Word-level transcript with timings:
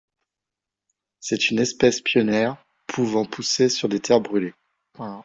C'est 1.19 1.51
une 1.51 1.59
espèce 1.59 2.01
pionnière, 2.01 2.57
pouvant 2.87 3.23
pousser 3.23 3.69
sur 3.69 3.87
des 3.87 3.99
terres 3.99 4.19
brûlées. 4.19 4.55